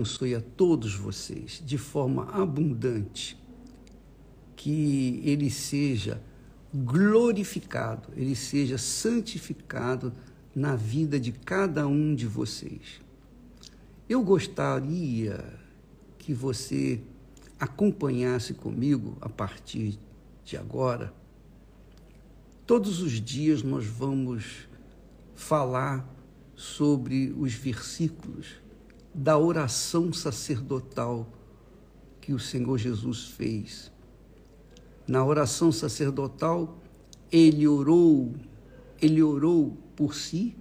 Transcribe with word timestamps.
abençoe 0.00 0.34
a 0.34 0.40
todos 0.40 0.94
vocês 0.94 1.62
de 1.64 1.76
forma 1.76 2.24
abundante, 2.30 3.38
que 4.56 5.20
Ele 5.24 5.50
seja 5.50 6.22
glorificado, 6.72 8.08
Ele 8.16 8.34
seja 8.34 8.78
santificado 8.78 10.12
na 10.54 10.74
vida 10.74 11.20
de 11.20 11.32
cada 11.32 11.86
um 11.86 12.14
de 12.14 12.26
vocês. 12.26 13.00
Eu 14.08 14.22
gostaria 14.22 15.44
que 16.18 16.32
você 16.32 17.00
acompanhasse 17.58 18.54
comigo 18.54 19.18
a 19.20 19.28
partir 19.28 19.98
de 20.44 20.56
agora. 20.56 21.12
Todos 22.66 23.02
os 23.02 23.12
dias 23.12 23.62
nós 23.62 23.84
vamos 23.84 24.66
falar 25.34 26.08
sobre 26.54 27.34
os 27.38 27.52
versículos 27.52 28.60
da 29.12 29.36
oração 29.38 30.12
sacerdotal 30.12 31.26
que 32.20 32.32
o 32.32 32.38
Senhor 32.38 32.78
Jesus 32.78 33.24
fez. 33.24 33.90
Na 35.06 35.24
oração 35.24 35.72
sacerdotal, 35.72 36.78
ele 37.32 37.66
orou, 37.66 38.34
ele 39.00 39.22
orou 39.22 39.76
por 39.96 40.14
si 40.14 40.56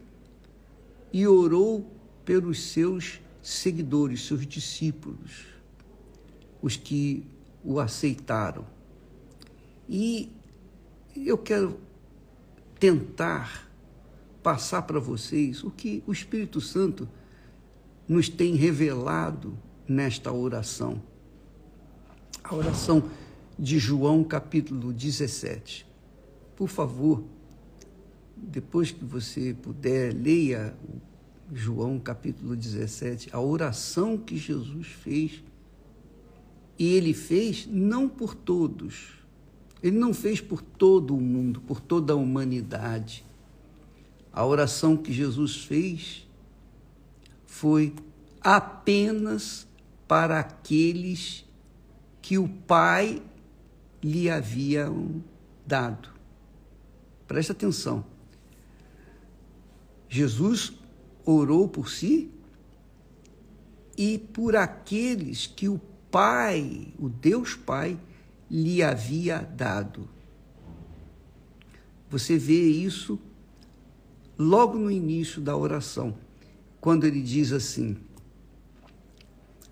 e 1.14 1.28
orou 1.28 1.92
pelos 2.26 2.62
seus 2.62 3.20
seguidores, 3.42 4.26
seus 4.26 4.46
discípulos, 4.46 5.46
os 6.62 6.76
que 6.76 7.26
o 7.64 7.80
aceitaram. 7.80 8.66
E 9.88 10.32
eu 11.16 11.38
quero 11.38 11.80
tentar 12.80 13.70
passar 14.42 14.84
para 14.84 15.00
vocês 15.00 15.64
o 15.64 15.72
que 15.72 16.04
o 16.08 16.12
Espírito 16.12 16.62
Santo 16.62 17.10
nos 18.10 18.28
tem 18.28 18.56
revelado 18.56 19.56
nesta 19.88 20.34
oração. 20.34 21.00
A 22.44 22.56
oração 22.56 23.04
de 23.58 23.78
João, 23.78 24.24
capítulo 24.24 24.92
17. 24.92 25.86
Por 26.56 26.68
favor, 26.68 27.24
depois 28.36 28.90
que 28.90 29.06
você 29.06 29.54
puder, 29.54 30.12
leia 30.12 30.76
João, 31.54 32.00
capítulo 32.00 32.56
17, 32.56 33.30
a 33.32 33.40
oração 33.40 34.18
que 34.18 34.38
Jesus 34.38 34.88
fez. 34.88 35.44
E 36.80 36.94
ele 36.94 37.14
fez 37.14 37.68
não 37.70 38.10
por 38.10 38.34
todos, 38.34 39.20
ele 39.84 39.98
não 39.98 40.14
fez 40.14 40.42
por 40.42 40.62
todo 40.62 41.16
o 41.16 41.22
mundo, 41.22 41.62
por 41.62 41.80
toda 41.80 42.14
a 42.14 42.16
humanidade. 42.16 43.24
A 44.34 44.46
oração 44.46 44.98
que 44.98 45.12
Jesus 45.12 45.58
fez 45.58 46.29
foi 47.50 47.94
apenas 48.40 49.68
para 50.08 50.40
aqueles 50.40 51.46
que 52.22 52.38
o 52.38 52.48
Pai 52.48 53.22
lhe 54.02 54.30
havia 54.30 54.88
dado. 55.66 56.10
Preste 57.28 57.52
atenção. 57.52 58.06
Jesus 60.08 60.72
orou 61.26 61.68
por 61.68 61.90
si 61.90 62.32
e 63.98 64.18
por 64.18 64.56
aqueles 64.56 65.46
que 65.48 65.68
o 65.68 65.82
Pai, 66.10 66.94
o 66.98 67.10
Deus 67.10 67.56
Pai, 67.56 68.00
lhe 68.50 68.82
havia 68.82 69.40
dado. 69.42 70.08
Você 72.10 72.38
vê 72.38 72.70
isso 72.70 73.20
logo 74.38 74.78
no 74.78 74.90
início 74.90 75.42
da 75.42 75.58
oração 75.58 76.29
quando 76.82 77.06
ele 77.06 77.22
diz 77.22 77.52
assim: 77.52 77.98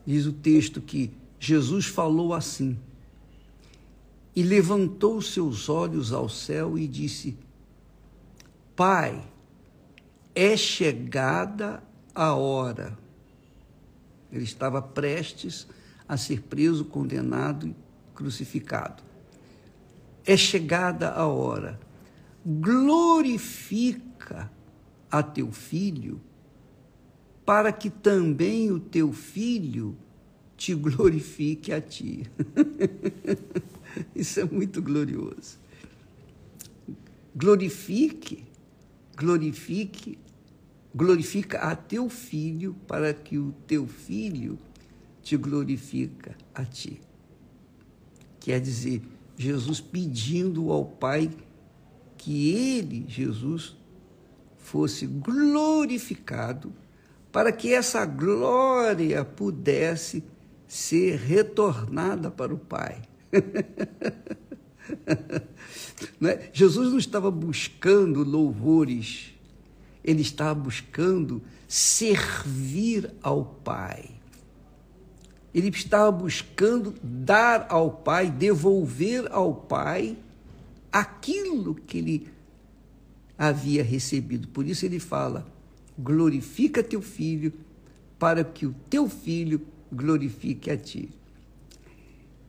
diz 0.06 0.26
o 0.26 0.34
texto 0.34 0.82
que 0.82 1.12
Jesus 1.40 1.86
falou 1.86 2.34
assim, 2.34 2.78
e 4.36 4.44
levantou 4.44 5.22
seus 5.22 5.68
olhos 5.68 6.14
ao 6.14 6.30
céu 6.30 6.78
e 6.78 6.88
disse: 6.88 7.38
Pai, 8.76 9.24
é 10.36 10.56
chegada 10.56 11.84
a 12.14 12.34
hora. 12.34 12.98
Ele 14.32 14.44
estava 14.44 14.82
prestes 14.82 15.68
a 16.08 16.18
ser 16.18 16.44
preso, 16.44 16.86
condenado 16.86 17.68
e 17.68 17.76
crucificado. 18.14 19.02
É 20.26 20.38
chegada 20.38 21.12
a 21.12 21.26
hora. 21.26 21.80
Glorifica 22.46 24.52
a 25.10 25.24
teu 25.24 25.52
filho 25.52 26.22
para 27.48 27.72
que 27.72 27.90
também 27.90 28.74
o 28.74 28.78
teu 28.78 29.14
filho 29.14 29.96
te 30.58 30.76
glorifique 30.76 31.72
a 31.72 31.80
ti. 31.80 32.30
Isso 34.14 34.42
é 34.42 34.44
muito 34.44 34.82
glorioso. 34.82 35.58
Glorifique, 37.34 38.44
glorifique, 39.16 40.20
glorifica 40.94 41.60
a 41.60 41.74
teu 41.74 42.10
filho 42.10 42.76
para 42.86 43.14
que 43.14 43.38
o 43.38 43.54
teu 43.66 43.88
filho 43.88 44.60
te 45.22 45.38
glorifica 45.38 46.36
a 46.54 46.66
ti. 46.66 47.00
Quer 48.42 48.60
dizer, 48.60 49.02
Jesus 49.38 49.80
pedindo 49.80 50.70
ao 50.70 50.84
Pai 50.84 51.32
que 52.18 52.50
ele, 52.50 53.06
Jesus, 53.08 53.74
fosse 54.58 55.08
glorificado 55.08 56.74
para 57.38 57.52
que 57.52 57.72
essa 57.72 58.04
glória 58.04 59.24
pudesse 59.24 60.24
ser 60.68 61.20
retornada 61.20 62.32
para 62.32 62.52
o 62.52 62.58
Pai. 62.58 63.00
é? 66.26 66.50
Jesus 66.52 66.90
não 66.90 66.98
estava 66.98 67.30
buscando 67.30 68.24
louvores, 68.24 69.36
ele 70.04 70.24
estava 70.24 70.56
buscando 70.56 71.40
servir 71.68 73.14
ao 73.22 73.46
Pai. 73.46 74.10
Ele 75.54 75.70
estava 75.70 76.12
buscando 76.12 76.96
dar 77.04 77.68
ao 77.70 77.92
Pai, 77.92 78.32
devolver 78.32 79.32
ao 79.32 79.54
Pai 79.54 80.18
aquilo 80.92 81.76
que 81.76 82.00
ele 82.00 82.28
havia 83.38 83.84
recebido. 83.84 84.48
Por 84.48 84.66
isso 84.66 84.88
ele 84.88 84.98
fala: 84.98 85.46
glorifica 85.98 86.84
teu 86.84 87.02
filho, 87.02 87.54
para 88.20 88.44
que 88.44 88.66
o 88.66 88.76
teu 88.90 89.10
filho 89.10 89.62
glorifique 89.92 90.70
a 90.70 90.78
ti. 90.78 91.10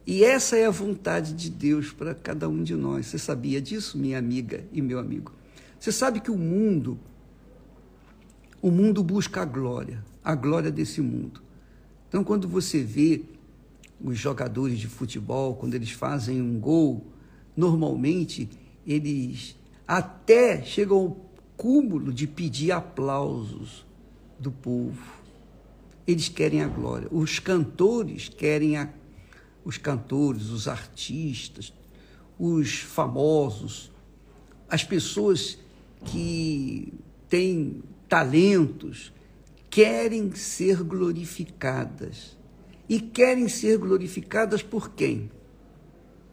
E 0.06 0.25
essa 0.25 0.56
é 0.56 0.66
a 0.66 0.70
vontade 0.70 1.34
de 1.34 1.50
Deus 1.50 1.92
para 1.92 2.14
cada 2.14 2.48
um 2.48 2.62
de 2.62 2.75
nós. 2.75 3.06
Você 3.06 3.19
sabia 3.19 3.60
disso, 3.60 3.98
minha 3.98 4.19
amiga 4.19 4.64
e 4.72 4.81
meu 4.81 4.98
amigo? 4.98 5.32
Você 5.78 5.92
sabe 5.92 6.20
que 6.20 6.31
o 6.31 6.38
mundo, 6.38 6.98
o 8.62 8.70
mundo 8.70 9.04
busca 9.04 9.42
a 9.42 9.44
glória, 9.44 10.03
a 10.25 10.34
glória 10.34 10.70
desse 10.70 11.00
mundo. 11.00 11.42
Então, 12.09 12.25
quando 12.25 12.48
você 12.48 12.82
vê 12.82 13.22
os 14.03 14.16
jogadores 14.16 14.78
de 14.78 14.86
futebol, 14.86 15.56
quando 15.56 15.75
eles 15.75 15.91
fazem 15.91 16.41
um 16.41 16.59
gol, 16.59 17.06
normalmente 17.54 18.48
eles 18.86 19.56
até 19.86 20.62
chegam 20.62 20.97
ao 20.97 21.28
cúmulo 21.58 22.12
de 22.12 22.26
pedir 22.28 22.70
aplausos 22.70 23.84
do 24.38 24.52
povo. 24.52 25.19
Eles 26.06 26.28
querem 26.28 26.62
a 26.62 26.69
glória. 26.69 27.08
Os 27.10 27.41
cantores 27.41 28.28
querem 28.28 28.76
a, 28.78 28.88
os 29.64 29.76
cantores, 29.76 30.50
os 30.50 30.68
artistas, 30.68 31.74
os 32.38 32.78
famosos, 32.78 33.91
as 34.70 34.84
pessoas 34.84 35.58
que 36.04 36.94
têm 37.28 37.82
talentos 38.08 39.12
querem 39.68 40.32
ser 40.34 40.82
glorificadas. 40.84 42.38
E 42.88 43.00
querem 43.00 43.48
ser 43.48 43.77
glorificadas 43.77 44.62
por 44.62 44.92
quem? 44.92 45.30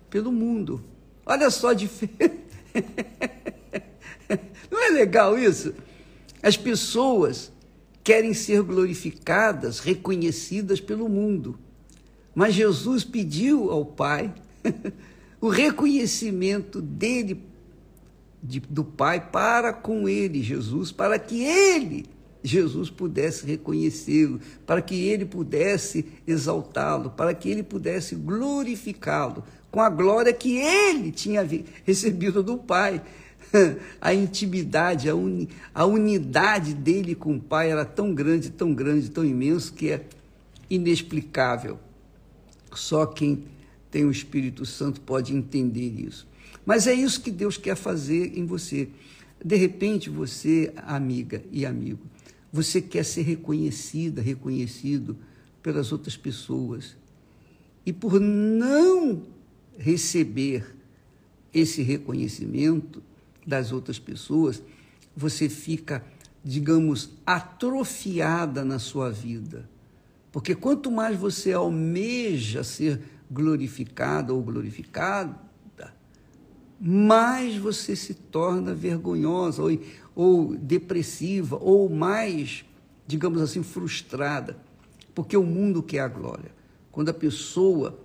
Pelo 0.09 0.31
mundo. 0.31 0.81
Olha 1.25 1.50
só 1.50 1.73
de 1.73 1.89
Não 4.72 4.83
é 4.83 4.89
legal 4.89 5.38
isso? 5.38 5.74
As 6.42 6.57
pessoas 6.57 7.51
querem 8.04 8.33
ser 8.33 8.62
glorificadas, 8.62 9.80
reconhecidas 9.80 10.80
pelo 10.80 11.10
mundo. 11.10 11.57
Mas 12.36 12.54
Jesus 12.54 13.04
pediu 13.04 13.72
ao 13.72 13.86
Pai 13.86 14.33
o 15.42 15.50
reconhecimento 15.50 16.81
dele, 16.81 17.42
de, 18.44 18.60
do 18.60 18.83
Pai, 18.83 19.30
para 19.31 19.74
com 19.74 20.07
ele, 20.07 20.44
Jesus, 20.44 20.92
para 20.92 21.18
que 21.18 21.44
ele, 21.44 22.06
Jesus, 22.44 22.92
pudesse 22.92 23.45
reconhecê-lo, 23.45 24.39
para 24.68 24.81
que 24.81 24.95
ele 24.95 25.25
pudesse 25.25 26.06
exaltá-lo, 26.27 27.10
para 27.10 27.33
que 27.33 27.50
ele 27.50 27.63
pudesse 27.63 28.13
glorificá-lo 28.13 29.44
com 29.72 29.81
a 29.81 29.89
glória 29.89 30.31
que 30.31 30.57
ele 30.57 31.12
tinha 31.12 31.45
recebido 31.83 32.44
do 32.44 32.57
Pai. 32.57 33.01
a 34.01 34.13
intimidade, 34.13 35.09
a, 35.09 35.15
uni, 35.15 35.50
a 35.74 35.86
unidade 35.86 36.74
dele 36.74 37.15
com 37.15 37.36
o 37.36 37.39
Pai 37.39 37.71
era 37.71 37.86
tão 37.86 38.13
grande, 38.13 38.50
tão 38.50 38.74
grande, 38.74 39.09
tão 39.09 39.25
imenso 39.25 39.74
que 39.74 39.92
é, 39.92 40.06
inexplicável. 40.69 41.80
Só 42.74 43.06
quem 43.06 43.45
tem 43.89 44.06
o 44.06 44.12
Espírito 44.12 44.65
Santo 44.65 45.00
pode 45.01 45.33
entender 45.33 45.89
isso. 45.89 46.27
Mas 46.65 46.88
é 46.88 46.94
isso 46.94 47.21
que 47.21 47.31
Deus 47.31 47.57
quer 47.57 47.75
fazer 47.75 48.38
em 48.38 48.45
você. 48.45 48.89
De 49.44 49.56
repente, 49.56 50.09
você, 50.09 50.74
amiga 50.77 51.44
e 51.51 51.65
amigo, 51.65 52.00
você 52.51 52.81
quer 52.81 53.03
ser 53.03 53.21
reconhecida, 53.21 54.21
reconhecido 54.21 55.18
pelas 55.62 55.91
outras 55.91 56.18
pessoas. 56.18 56.95
E 57.86 57.94
por 57.94 58.19
não 58.19 59.21
receber 59.77 60.75
esse 61.53 61.81
reconhecimento 61.81 63.01
das 63.45 63.71
outras 63.71 64.00
pessoas, 64.00 64.62
você 65.15 65.47
fica, 65.47 66.03
digamos, 66.44 67.12
atrofiada 67.25 68.65
na 68.65 68.80
sua 68.80 69.12
vida. 69.12 69.69
Porque 70.31 70.53
quanto 70.53 70.92
mais 70.92 71.18
você 71.18 71.53
almeja 71.53 72.63
ser 72.63 73.01
glorificada 73.30 74.33
ou 74.33 74.42
glorificado, 74.42 75.45
mais 76.80 77.56
você 77.56 77.95
se 77.95 78.13
torna 78.13 78.74
vergonhosa 78.74 79.63
ou, 79.63 79.80
ou 80.13 80.56
depressiva 80.56 81.57
ou 81.62 81.89
mais, 81.89 82.65
digamos 83.07 83.41
assim, 83.41 83.63
frustrada, 83.63 84.57
porque 85.13 85.38
o 85.38 85.44
mundo 85.44 85.81
quer 85.81 86.00
a 86.00 86.07
glória. 86.07 86.51
Quando 86.91 87.09
a 87.09 87.13
pessoa, 87.13 87.98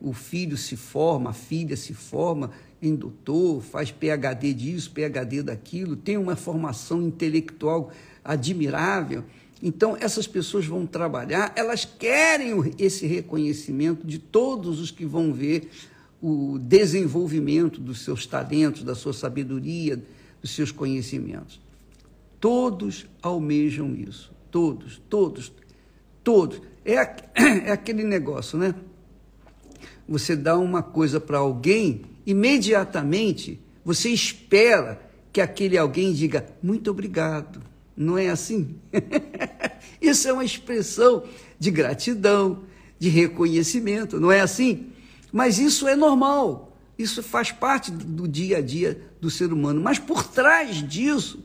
o 0.00 0.12
filho 0.12 0.56
se 0.56 0.76
forma, 0.76 1.30
a 1.30 1.32
filha 1.32 1.76
se 1.76 1.92
forma 1.92 2.50
em 2.86 2.94
doutor, 2.94 3.62
faz 3.62 3.90
PhD 3.90 4.52
disso, 4.52 4.90
PhD 4.90 5.42
daquilo, 5.42 5.96
tem 5.96 6.16
uma 6.16 6.36
formação 6.36 7.02
intelectual 7.02 7.90
admirável. 8.24 9.24
Então, 9.62 9.96
essas 9.98 10.26
pessoas 10.26 10.66
vão 10.66 10.86
trabalhar, 10.86 11.52
elas 11.56 11.84
querem 11.84 12.52
esse 12.78 13.06
reconhecimento 13.06 14.06
de 14.06 14.18
todos 14.18 14.80
os 14.80 14.90
que 14.90 15.06
vão 15.06 15.32
ver 15.32 15.70
o 16.20 16.58
desenvolvimento 16.58 17.80
dos 17.80 18.00
seus 18.00 18.26
talentos, 18.26 18.82
da 18.82 18.94
sua 18.94 19.12
sabedoria, 19.12 20.02
dos 20.40 20.50
seus 20.50 20.70
conhecimentos. 20.70 21.60
Todos 22.40 23.06
almejam 23.22 23.94
isso. 23.94 24.32
Todos, 24.50 25.00
todos, 25.08 25.52
todos. 26.22 26.60
É, 26.84 26.94
é 27.66 27.72
aquele 27.72 28.04
negócio, 28.04 28.58
né? 28.58 28.74
Você 30.06 30.36
dá 30.36 30.58
uma 30.58 30.82
coisa 30.82 31.18
para 31.18 31.38
alguém, 31.38 32.02
imediatamente 32.26 33.60
você 33.84 34.08
espera 34.10 35.00
que 35.32 35.40
aquele 35.40 35.76
alguém 35.76 36.12
diga 36.12 36.46
muito 36.62 36.90
obrigado. 36.90 37.60
Não 37.96 38.16
é 38.16 38.28
assim? 38.28 38.76
Isso 40.00 40.28
é 40.28 40.32
uma 40.32 40.44
expressão 40.44 41.24
de 41.58 41.70
gratidão, 41.70 42.62
de 42.98 43.08
reconhecimento, 43.08 44.20
não 44.20 44.30
é 44.30 44.40
assim? 44.40 44.86
Mas 45.32 45.58
isso 45.58 45.88
é 45.88 45.96
normal, 45.96 46.76
isso 46.98 47.22
faz 47.22 47.50
parte 47.50 47.90
do 47.90 48.28
dia 48.28 48.58
a 48.58 48.60
dia 48.60 49.00
do 49.20 49.30
ser 49.30 49.52
humano. 49.52 49.80
Mas 49.80 49.98
por 49.98 50.24
trás 50.26 50.76
disso, 50.86 51.42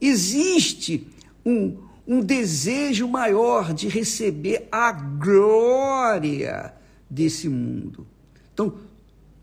existe 0.00 1.06
um, 1.44 1.76
um 2.06 2.20
desejo 2.20 3.06
maior 3.06 3.72
de 3.72 3.86
receber 3.88 4.66
a 4.72 4.90
glória 4.92 6.74
desse 7.08 7.48
mundo. 7.48 8.06
Então, 8.52 8.74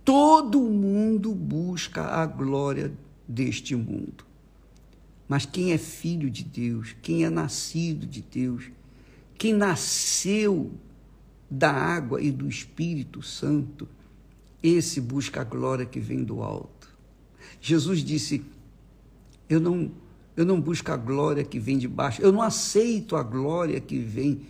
todo 0.05 0.61
mundo 0.61 1.33
busca 1.33 2.03
a 2.03 2.25
glória 2.27 2.93
deste 3.27 3.75
mundo. 3.75 4.23
Mas 5.27 5.47
quem 5.47 5.73
é 5.73 5.77
filho 5.79 6.29
de 6.29 6.43
Deus, 6.43 6.95
quem 7.01 7.25
é 7.25 7.29
nascido 7.31 8.05
de 8.05 8.21
Deus, 8.21 8.69
quem 9.35 9.51
nasceu 9.51 10.71
da 11.49 11.71
água 11.71 12.21
e 12.21 12.31
do 12.31 12.47
Espírito 12.47 13.23
Santo, 13.23 13.87
esse 14.61 15.01
busca 15.01 15.41
a 15.41 15.43
glória 15.43 15.85
que 15.85 15.99
vem 15.99 16.23
do 16.23 16.43
alto. 16.43 16.87
Jesus 17.59 18.03
disse: 18.03 18.43
Eu 19.49 19.59
não, 19.59 19.91
eu 20.37 20.45
não 20.45 20.61
busco 20.61 20.91
a 20.91 20.97
glória 20.97 21.43
que 21.43 21.59
vem 21.59 21.79
de 21.79 21.87
baixo, 21.87 22.21
eu 22.21 22.31
não 22.31 22.43
aceito 22.43 23.15
a 23.15 23.23
glória 23.23 23.81
que 23.81 23.97
vem 23.97 24.41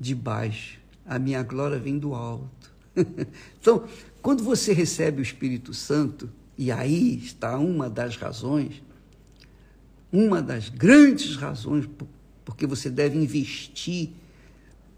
de 0.00 0.14
baixo. 0.14 0.80
A 1.04 1.18
minha 1.18 1.42
glória 1.42 1.78
vem 1.78 1.98
do 1.98 2.14
alto. 2.14 2.71
então, 3.60 3.84
quando 4.20 4.42
você 4.42 4.72
recebe 4.72 5.20
o 5.20 5.22
Espírito 5.22 5.72
Santo, 5.74 6.30
e 6.56 6.70
aí 6.70 7.16
está 7.16 7.58
uma 7.58 7.88
das 7.88 8.16
razões, 8.16 8.82
uma 10.12 10.42
das 10.42 10.68
grandes 10.68 11.36
razões 11.36 11.88
porque 12.44 12.66
você 12.66 12.90
deve 12.90 13.16
investir 13.16 14.10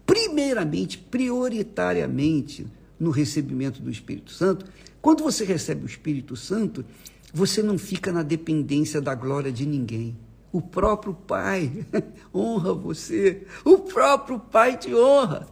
primeiramente, 0.05 0.97
prioritariamente, 0.97 2.67
no 2.99 3.09
recebimento 3.09 3.81
do 3.81 3.89
Espírito 3.89 4.31
Santo. 4.31 4.65
Quando 5.01 5.23
você 5.23 5.43
recebe 5.43 5.83
o 5.83 5.87
Espírito 5.87 6.35
Santo, 6.35 6.85
você 7.33 7.61
não 7.61 7.77
fica 7.77 8.11
na 8.11 8.23
dependência 8.23 9.01
da 9.01 9.13
glória 9.13 9.51
de 9.51 9.65
ninguém. 9.65 10.15
O 10.51 10.61
próprio 10.61 11.13
Pai 11.13 11.85
honra 12.33 12.73
você, 12.73 13.45
o 13.63 13.79
próprio 13.79 14.39
Pai 14.39 14.77
te 14.77 14.93
honra. 14.95 15.47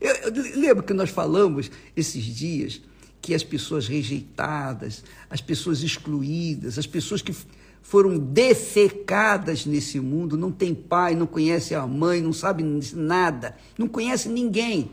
Eu, 0.00 0.14
eu 0.14 0.60
lembro 0.60 0.82
que 0.82 0.92
nós 0.92 1.10
falamos 1.10 1.70
esses 1.96 2.24
dias 2.24 2.80
que 3.20 3.34
as 3.34 3.42
pessoas 3.42 3.88
rejeitadas, 3.88 5.02
as 5.28 5.40
pessoas 5.40 5.82
excluídas, 5.82 6.78
as 6.78 6.86
pessoas 6.86 7.22
que 7.22 7.34
foram 7.82 8.18
defecadas 8.18 9.64
nesse 9.66 9.98
mundo, 10.00 10.36
não 10.36 10.52
tem 10.52 10.74
pai, 10.74 11.14
não 11.14 11.26
conhece 11.26 11.74
a 11.74 11.86
mãe, 11.86 12.20
não 12.20 12.32
sabe 12.32 12.64
nada, 12.94 13.56
não 13.78 13.88
conhece 13.88 14.28
ninguém. 14.28 14.90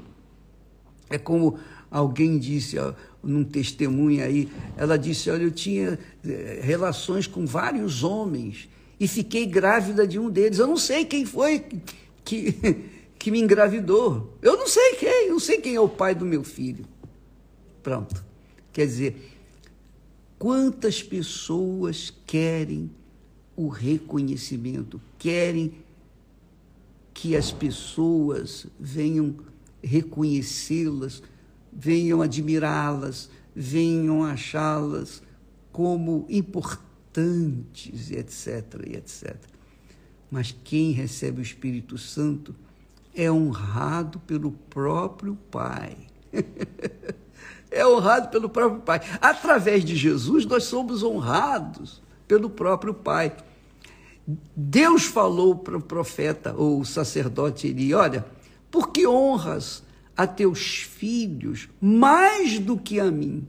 É 1.10 1.18
como 1.18 1.60
alguém 1.92 2.40
disse 2.40 2.78
ó, 2.80 2.94
num 3.24 3.44
testemunho 3.44 4.24
aí, 4.24 4.50
ela 4.76 4.98
disse: 4.98 5.30
Olha, 5.30 5.44
eu 5.44 5.52
tinha 5.52 5.98
eh, 6.26 6.60
relações 6.62 7.26
com 7.26 7.46
vários 7.46 8.04
homens 8.04 8.68
e 9.00 9.08
fiquei 9.08 9.46
grávida 9.46 10.06
de 10.06 10.20
um 10.20 10.30
deles. 10.30 10.60
Eu 10.60 10.68
não 10.68 10.78
sei 10.78 11.06
quem 11.06 11.26
foi 11.26 11.64
que, 12.24 12.52
que 13.24 13.32
me 13.32 13.40
engravidou. 13.40 14.38
Eu 14.42 14.58
não 14.58 14.68
sei 14.68 14.96
quem, 14.96 15.30
não 15.30 15.40
sei 15.40 15.62
quem 15.62 15.76
é 15.76 15.80
o 15.80 15.88
pai 15.88 16.14
do 16.14 16.26
meu 16.26 16.44
filho. 16.44 16.86
Pronto. 17.82 18.24
Quer 18.72 18.86
dizer, 18.86 19.34
Quantas 20.44 21.02
pessoas 21.02 22.14
querem 22.28 22.92
o 23.56 23.70
reconhecimento, 23.70 25.00
querem 25.18 25.74
que 27.14 27.34
as 27.34 27.50
pessoas 27.50 28.68
venham 28.78 29.38
reconhecê-las, 29.82 31.24
venham 31.72 32.22
admirá-las, 32.22 33.30
venham 33.56 34.22
achá-las 34.22 35.24
como 35.72 36.26
importantes, 36.28 38.12
etc, 38.12 38.82
etc. 38.96 39.38
Mas 40.30 40.54
quem 40.62 40.92
recebe 40.92 41.40
o 41.40 41.42
Espírito 41.42 41.98
Santo 41.98 42.54
é 43.16 43.32
honrado 43.32 44.20
pelo 44.20 44.52
próprio 44.52 45.38
Pai. 45.52 45.96
é 47.70 47.86
honrado 47.86 48.30
pelo 48.30 48.50
próprio 48.50 48.82
Pai. 48.82 49.02
Através 49.22 49.86
de 49.86 49.96
Jesus, 49.96 50.46
nós 50.46 50.66
somos 50.66 51.04
honrados 51.04 52.02
pelo 52.28 52.50
próprio 52.50 52.94
Pai. 52.94 53.36
Deus 54.56 55.04
falou 55.04 55.56
para 55.56 55.78
o 55.78 55.82
profeta 55.82 56.54
ou 56.58 56.80
o 56.80 56.86
sacerdote 56.86 57.68
Eli: 57.68 57.94
Olha, 57.94 58.26
por 58.72 58.90
que 58.90 59.06
honras 59.06 59.84
a 60.16 60.26
teus 60.26 60.84
filhos 60.84 61.70
mais 61.82 62.60
do 62.60 62.78
que 62.78 63.00
a 63.00 63.12
mim? 63.12 63.46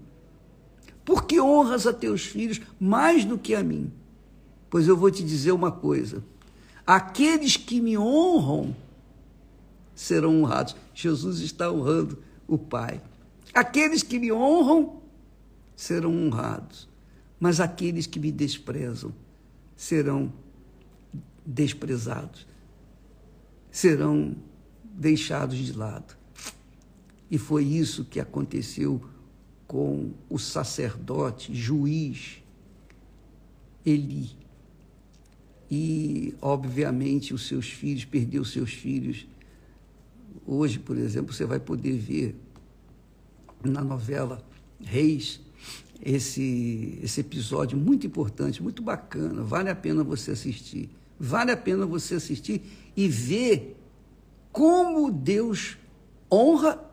Por 1.05 1.25
que 1.25 1.41
honras 1.41 1.87
a 1.87 1.93
teus 1.93 2.25
filhos 2.25 2.61
mais 2.81 3.25
do 3.25 3.39
que 3.39 3.55
a 3.55 3.63
mim? 3.63 3.93
Pois 4.69 4.89
eu 4.89 4.97
vou 4.97 5.11
te 5.11 5.23
dizer 5.23 5.53
uma 5.53 5.71
coisa: 5.71 6.25
aqueles 6.87 7.57
que 7.57 7.81
me 7.81 7.97
honram 7.97 8.75
serão 9.95 10.43
honrados. 10.43 10.77
Jesus 10.95 11.41
está 11.41 11.71
honrando 11.71 12.23
o 12.47 12.59
Pai. 12.59 13.01
Aqueles 13.53 14.03
que 14.03 14.19
me 14.19 14.33
honram 14.33 15.01
serão 15.77 16.27
honrados, 16.27 16.89
mas 17.39 17.61
aqueles 17.61 18.07
que 18.07 18.19
me 18.19 18.33
desprezam 18.33 19.13
serão 19.77 20.33
desprezados, 21.45 22.47
serão 23.71 24.35
deixados 24.83 25.57
de 25.57 25.73
lado. 25.73 26.17
E 27.31 27.39
foi 27.39 27.65
isso 27.65 28.05
que 28.05 28.21
aconteceu 28.21 29.01
com 29.67 30.13
o 30.29 30.39
sacerdote, 30.39 31.55
juiz 31.55 32.43
Eli. 33.85 34.31
E, 35.71 36.35
obviamente, 36.41 37.35
os 37.35 37.47
seus 37.47 37.69
filhos, 37.69 38.05
perdeu 38.05 38.45
seus 38.45 38.73
filhos. 38.73 39.27
Hoje, 40.47 40.79
por 40.79 40.97
exemplo, 40.97 41.33
você 41.33 41.45
vai 41.45 41.59
poder 41.59 41.97
ver 41.97 42.37
na 43.65 43.83
novela 43.83 44.45
Reis, 44.81 45.41
esse, 46.03 46.99
esse 47.03 47.21
episódio 47.21 47.79
muito 47.79 48.07
importante, 48.07 48.63
muito 48.63 48.83
bacana, 48.83 49.43
vale 49.43 49.71
a 49.71 49.75
pena 49.75 50.05
você 50.05 50.33
assistir. 50.33 50.91
Vale 51.19 51.53
a 51.53 51.57
pena 51.57 51.87
você 51.87 52.17
assistir 52.17 52.63
e 52.97 53.09
ver 53.09 53.81
como 54.53 55.11
Deus 55.11 55.79
honra, 56.31 56.85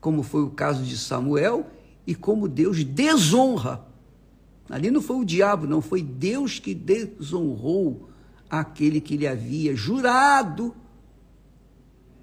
como 0.00 0.22
foi 0.22 0.42
o 0.42 0.50
caso 0.50 0.82
de 0.84 0.98
Samuel, 0.98 1.66
e 2.06 2.14
como 2.14 2.48
Deus 2.48 2.84
desonra. 2.84 3.86
Ali 4.68 4.90
não 4.90 5.00
foi 5.00 5.16
o 5.16 5.24
diabo, 5.24 5.66
não, 5.66 5.80
foi 5.80 6.02
Deus 6.02 6.58
que 6.58 6.74
desonrou 6.74 8.10
aquele 8.50 9.00
que 9.00 9.16
lhe 9.16 9.26
havia 9.26 9.74
jurado 9.74 10.74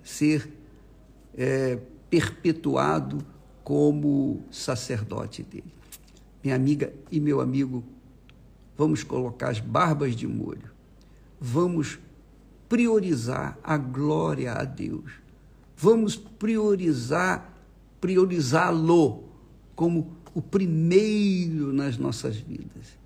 ser 0.05 0.47
é, 1.35 1.79
perpetuado 2.09 3.25
como 3.63 4.43
sacerdote 4.51 5.41
dele. 5.41 5.73
Minha 6.43 6.55
amiga 6.55 6.93
e 7.11 7.19
meu 7.19 7.41
amigo, 7.41 7.83
vamos 8.77 9.03
colocar 9.03 9.49
as 9.49 9.59
barbas 9.59 10.15
de 10.15 10.27
molho, 10.27 10.71
vamos 11.41 11.99
priorizar 12.69 13.57
a 13.63 13.75
glória 13.77 14.53
a 14.53 14.63
Deus, 14.63 15.11
vamos 15.75 16.15
priorizar, 16.15 17.51
priorizá-lo 17.99 19.23
como 19.75 20.15
o 20.35 20.41
primeiro 20.41 21.73
nas 21.73 21.97
nossas 21.97 22.35
vidas. 22.37 22.99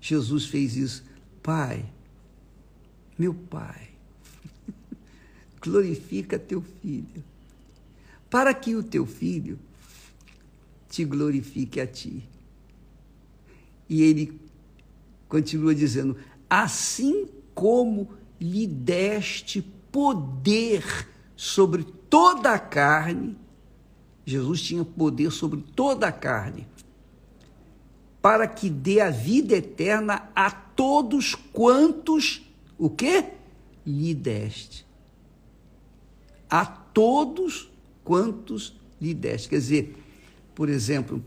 Jesus 0.00 0.46
fez 0.46 0.76
isso. 0.76 1.04
Pai, 1.42 1.84
meu 3.18 3.34
Pai, 3.34 3.93
glorifica 5.64 6.38
teu 6.38 6.60
filho, 6.60 7.24
para 8.28 8.52
que 8.52 8.76
o 8.76 8.82
teu 8.82 9.06
filho 9.06 9.58
te 10.88 11.04
glorifique 11.04 11.80
a 11.80 11.86
ti. 11.86 12.28
E 13.88 14.02
ele 14.02 14.38
continua 15.28 15.74
dizendo: 15.74 16.16
assim 16.48 17.28
como 17.54 18.10
lhe 18.38 18.66
deste 18.66 19.62
poder 19.90 21.08
sobre 21.34 21.84
toda 21.84 22.52
a 22.52 22.58
carne, 22.58 23.36
Jesus 24.26 24.62
tinha 24.62 24.84
poder 24.84 25.30
sobre 25.30 25.62
toda 25.74 26.08
a 26.08 26.12
carne, 26.12 26.66
para 28.20 28.46
que 28.46 28.68
dê 28.68 29.00
a 29.00 29.10
vida 29.10 29.56
eterna 29.56 30.28
a 30.34 30.50
todos 30.50 31.34
quantos 31.34 32.42
o 32.76 32.90
quê? 32.90 33.32
Lhe 33.86 34.14
deste. 34.14 34.84
A 36.54 36.64
todos 36.64 37.68
quantos 38.04 38.78
lhe 39.00 39.12
deste. 39.12 39.48
Quer 39.48 39.56
dizer, 39.56 39.96
por 40.54 40.68
exemplo, 40.68 41.20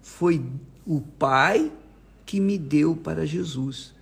foi 0.00 0.40
o 0.86 1.00
Pai 1.00 1.72
que 2.24 2.38
me 2.38 2.56
deu 2.56 2.94
para 2.94 3.26
Jesus. 3.26 3.92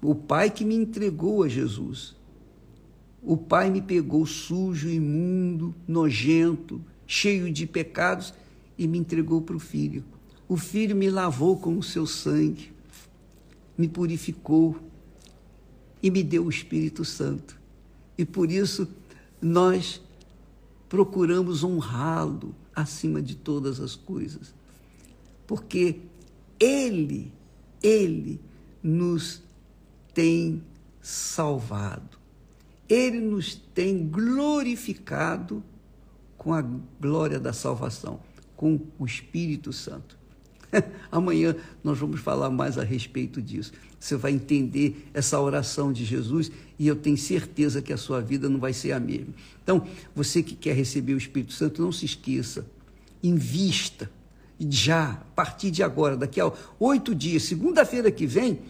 O 0.00 0.14
Pai 0.14 0.52
que 0.52 0.64
me 0.64 0.76
entregou 0.76 1.42
a 1.42 1.48
Jesus. 1.48 2.14
O 3.20 3.36
pai 3.36 3.70
me 3.70 3.82
pegou 3.82 4.24
sujo, 4.24 4.88
imundo, 4.88 5.74
nojento, 5.88 6.80
cheio 7.08 7.52
de 7.52 7.66
pecados 7.66 8.32
e 8.78 8.86
me 8.86 8.98
entregou 8.98 9.42
para 9.42 9.56
o 9.56 9.60
filho. 9.60 10.04
O 10.48 10.56
filho 10.56 10.94
me 10.94 11.10
lavou 11.10 11.56
com 11.56 11.76
o 11.76 11.82
seu 11.82 12.06
sangue, 12.06 12.72
me 13.76 13.88
purificou 13.88 14.78
e 16.00 16.08
me 16.08 16.22
deu 16.22 16.44
o 16.44 16.48
Espírito 16.48 17.04
Santo. 17.04 17.57
E 18.18 18.24
por 18.24 18.50
isso 18.50 18.86
nós 19.40 20.02
procuramos 20.88 21.64
honrá-lo 21.64 22.54
acima 22.74 23.22
de 23.22 23.36
todas 23.36 23.80
as 23.80 23.94
coisas. 23.94 24.52
Porque 25.46 26.00
ele, 26.60 27.32
ele 27.80 28.38
nos 28.82 29.42
tem 30.12 30.62
salvado 31.00 32.18
ele 32.88 33.20
nos 33.20 33.54
tem 33.54 34.08
glorificado 34.08 35.62
com 36.38 36.54
a 36.54 36.62
glória 36.62 37.38
da 37.38 37.52
salvação, 37.52 38.20
com 38.56 38.80
o 38.98 39.04
Espírito 39.04 39.72
Santo. 39.72 40.17
Amanhã 41.10 41.56
nós 41.82 41.98
vamos 41.98 42.20
falar 42.20 42.50
mais 42.50 42.78
a 42.78 42.84
respeito 42.84 43.40
disso. 43.40 43.72
Você 43.98 44.16
vai 44.16 44.32
entender 44.32 45.08
essa 45.12 45.40
oração 45.40 45.92
de 45.92 46.04
Jesus 46.04 46.50
e 46.78 46.86
eu 46.86 46.96
tenho 46.96 47.16
certeza 47.16 47.82
que 47.82 47.92
a 47.92 47.96
sua 47.96 48.20
vida 48.20 48.48
não 48.48 48.60
vai 48.60 48.72
ser 48.72 48.92
a 48.92 49.00
mesma. 49.00 49.34
Então, 49.62 49.86
você 50.14 50.42
que 50.42 50.54
quer 50.54 50.74
receber 50.74 51.14
o 51.14 51.18
Espírito 51.18 51.52
Santo, 51.52 51.82
não 51.82 51.90
se 51.90 52.04
esqueça, 52.04 52.66
invista 53.22 54.10
já, 54.58 55.10
a 55.10 55.34
partir 55.34 55.70
de 55.70 55.82
agora, 55.82 56.16
daqui 56.16 56.40
a 56.40 56.52
oito 56.80 57.14
dias, 57.14 57.44
segunda-feira 57.44 58.10
que 58.10 58.26
vem, 58.26 58.60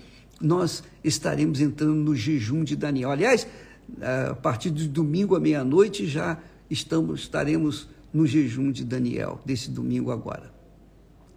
nós 0.41 0.83
estaremos 1.03 1.61
entrando 1.61 1.95
no 1.95 2.15
jejum 2.15 2.63
de 2.63 2.77
Daniel. 2.77 3.11
Aliás, 3.11 3.47
a 4.31 4.35
partir 4.35 4.71
de 4.71 4.87
domingo 4.87 5.35
à 5.35 5.41
meia-noite 5.41 6.07
já 6.07 6.39
estamos, 6.71 7.21
estaremos 7.21 7.89
no 8.13 8.27
jejum 8.27 8.71
de 8.71 8.85
Daniel, 8.85 9.41
desse 9.45 9.71
domingo 9.71 10.11
agora. 10.11 10.58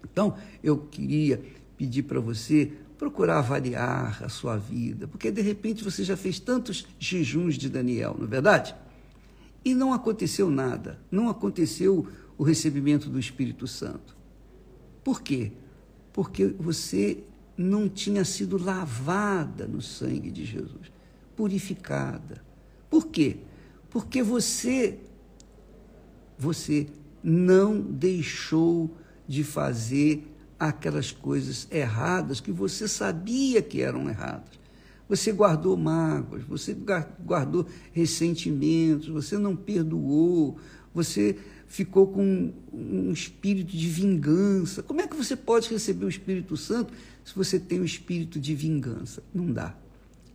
Então, 0.04 0.36
eu 0.64 0.78
queria 0.78 1.42
pedir 1.78 2.04
para 2.04 2.20
você 2.20 2.72
procurar 2.98 3.40
avaliar 3.40 4.24
a 4.24 4.30
sua 4.30 4.58
vida, 4.58 5.08
porque 5.08 5.32
de 5.32 5.42
repente 5.42 5.84
você 5.84 6.04
já 6.04 6.16
fez 6.16 6.40
tantos 6.40 6.86
jejuns 7.00 7.56
de 7.56 7.68
Daniel, 7.68 8.16
não 8.18 8.26
é 8.26 8.30
verdade? 8.30 8.76
E 9.66 9.74
não 9.74 9.92
aconteceu 9.92 10.50
nada, 10.52 11.00
não 11.10 11.30
aconteceu 11.30 12.08
o 12.38 12.44
recebimento 12.44 13.10
do 13.10 13.20
Espírito 13.20 13.66
Santo. 13.68 14.16
Por 15.04 15.22
quê? 15.22 15.52
Porque 16.14 16.46
você 16.46 17.24
não 17.58 17.90
tinha 17.90 18.24
sido 18.24 18.64
lavada 18.64 19.68
no 19.68 19.82
sangue 19.82 20.30
de 20.30 20.46
Jesus 20.46 20.92
purificada. 21.36 22.44
Por 22.90 23.08
quê? 23.08 23.38
Porque 23.90 24.22
você 24.22 25.00
você 26.38 26.88
não 27.24 27.80
deixou 27.80 28.96
de 29.32 29.46
fazer 29.46 30.28
aquelas 30.60 31.10
coisas 31.14 31.66
erradas 31.72 32.42
que 32.42 32.52
você 32.52 32.86
sabia 32.86 33.62
que 33.62 33.82
eram 33.82 34.10
erradas. 34.10 34.60
Você 35.08 35.32
guardou 35.32 35.78
mágoas, 35.78 36.44
você 36.44 36.76
guardou 37.26 37.66
ressentimentos, 37.94 39.08
você 39.08 39.38
não 39.38 39.56
perdoou, 39.56 40.58
você 40.94 41.38
ficou 41.66 42.08
com 42.08 42.52
um 42.74 43.12
espírito 43.14 43.76
de 43.76 43.88
vingança. 43.88 44.84
Como 44.84 45.00
é 45.00 45.08
que 45.08 45.16
você 45.16 45.38
pode 45.38 45.70
receber 45.70 46.04
o 46.04 46.10
Espírito 46.10 46.58
Santo 46.58 46.94
se 47.24 47.34
você 47.34 47.58
tem 47.58 47.80
um 47.80 47.86
espírito 47.86 48.38
de 48.38 48.54
vingança? 48.54 49.24
Não 49.34 49.50
dá. 49.50 49.74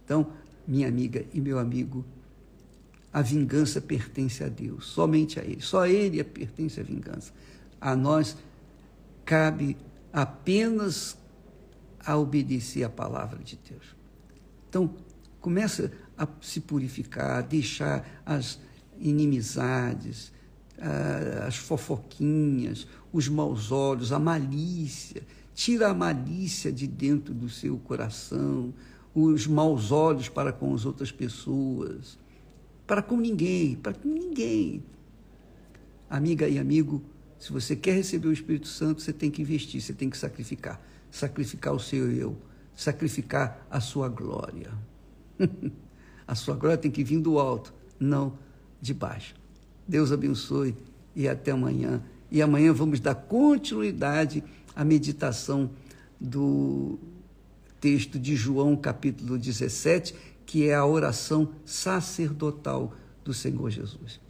Então, 0.04 0.26
minha 0.66 0.88
amiga 0.88 1.22
e 1.34 1.40
meu 1.40 1.58
amigo, 1.58 2.02
a 3.12 3.20
vingança 3.20 3.78
pertence 3.78 4.42
a 4.42 4.48
Deus, 4.48 4.86
somente 4.86 5.38
a 5.38 5.44
Ele. 5.44 5.60
Só 5.60 5.82
a 5.82 5.88
Ele 5.90 6.24
pertence 6.24 6.80
a 6.80 6.82
vingança. 6.82 7.32
A 7.78 7.94
nós 7.94 8.36
cabe 9.26 9.76
apenas 10.12 11.18
a 12.02 12.16
obedecer 12.16 12.84
a 12.84 12.88
palavra 12.88 13.42
de 13.42 13.58
Deus. 13.68 13.96
Então, 14.68 14.94
começa 15.40 15.92
a 16.16 16.26
se 16.40 16.60
purificar, 16.60 17.38
a 17.38 17.42
deixar 17.42 18.22
as 18.24 18.58
inimizades, 18.98 20.32
as 21.46 21.56
fofoquinhas, 21.56 22.86
os 23.12 23.28
maus 23.28 23.72
olhos, 23.72 24.12
a 24.12 24.18
malícia. 24.18 25.22
Tira 25.54 25.88
a 25.88 25.94
malícia 25.94 26.70
de 26.70 26.86
dentro 26.86 27.34
do 27.34 27.48
seu 27.48 27.76
coração, 27.78 28.72
os 29.14 29.46
maus 29.46 29.90
olhos 29.90 30.28
para 30.28 30.52
com 30.52 30.72
as 30.74 30.84
outras 30.84 31.10
pessoas, 31.10 32.18
para 32.86 33.02
com 33.02 33.16
ninguém, 33.16 33.74
para 33.74 33.94
com 33.94 34.08
ninguém. 34.08 34.84
Amiga 36.08 36.46
e 36.46 36.58
amigo, 36.58 37.02
se 37.38 37.52
você 37.52 37.76
quer 37.76 37.92
receber 37.92 38.28
o 38.28 38.32
Espírito 38.32 38.68
Santo, 38.68 39.02
você 39.02 39.12
tem 39.12 39.30
que 39.30 39.42
investir, 39.42 39.80
você 39.80 39.92
tem 39.92 40.08
que 40.08 40.16
sacrificar. 40.16 40.80
Sacrificar 41.10 41.74
o 41.74 41.78
seu 41.78 42.10
eu, 42.10 42.36
sacrificar 42.74 43.66
a 43.70 43.80
sua 43.80 44.08
glória. 44.08 44.72
a 46.26 46.34
sua 46.34 46.54
glória 46.56 46.78
tem 46.78 46.90
que 46.90 47.04
vir 47.04 47.20
do 47.20 47.38
alto, 47.38 47.72
não 47.98 48.38
de 48.80 48.92
baixo. 48.92 49.34
Deus 49.86 50.12
abençoe 50.12 50.76
e 51.14 51.28
até 51.28 51.52
amanhã. 51.52 52.02
E 52.30 52.42
amanhã 52.42 52.72
vamos 52.72 53.00
dar 53.00 53.14
continuidade 53.14 54.42
à 54.74 54.84
meditação 54.84 55.70
do 56.20 56.98
texto 57.80 58.18
de 58.18 58.34
João, 58.34 58.74
capítulo 58.74 59.38
17, 59.38 60.14
que 60.44 60.68
é 60.68 60.74
a 60.74 60.84
oração 60.84 61.52
sacerdotal 61.64 62.92
do 63.24 63.32
Senhor 63.32 63.70
Jesus. 63.70 64.20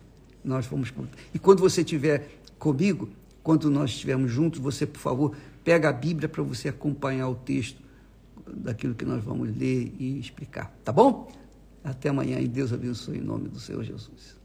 Nós 0.44 0.66
vamos 0.66 0.92
e 1.34 1.38
quando 1.38 1.60
você 1.60 1.80
estiver 1.80 2.28
comigo, 2.58 3.08
quando 3.42 3.70
nós 3.70 3.90
estivermos 3.90 4.30
juntos, 4.30 4.60
você, 4.60 4.86
por 4.86 4.98
favor, 4.98 5.36
pega 5.64 5.88
a 5.88 5.92
Bíblia 5.92 6.28
para 6.28 6.42
você 6.42 6.68
acompanhar 6.68 7.28
o 7.28 7.34
texto 7.34 7.80
daquilo 8.46 8.94
que 8.94 9.04
nós 9.04 9.22
vamos 9.22 9.56
ler 9.56 9.92
e 9.98 10.18
explicar, 10.18 10.72
tá 10.84 10.92
bom? 10.92 11.30
Até 11.82 12.08
amanhã 12.08 12.38
e 12.40 12.48
Deus 12.48 12.72
abençoe 12.72 13.18
em 13.18 13.20
nome 13.20 13.48
do 13.48 13.58
Senhor 13.58 13.82
Jesus. 13.82 14.35